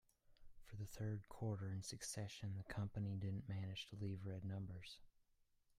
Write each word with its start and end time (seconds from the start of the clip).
For 0.63 0.77
the 0.77 0.87
third 0.87 1.29
quarter 1.29 1.69
in 1.69 1.83
succession, 1.83 2.55
the 2.57 2.63
company 2.63 3.15
didn't 3.17 3.47
manage 3.47 3.85
to 3.91 3.95
leave 4.01 4.25
red 4.25 4.43
numbers. 4.43 4.97